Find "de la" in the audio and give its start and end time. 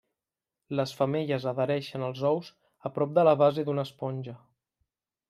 3.19-3.35